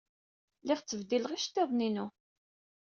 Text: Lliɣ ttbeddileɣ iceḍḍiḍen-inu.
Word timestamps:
Lliɣ 0.61 0.79
ttbeddileɣ 0.81 1.31
iceḍḍiḍen-inu. 1.33 2.07